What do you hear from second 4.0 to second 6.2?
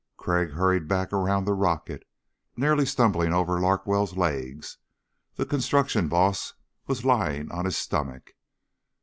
legs. The construction